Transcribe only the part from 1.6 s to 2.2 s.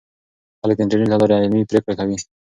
پریکړې کوي.